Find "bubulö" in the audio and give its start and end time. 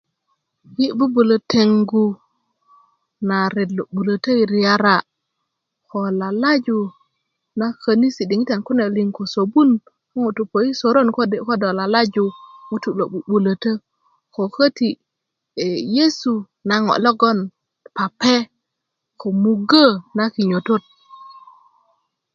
0.97-1.35